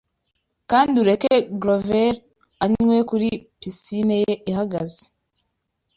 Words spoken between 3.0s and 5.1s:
kuri pisine ye ihagaze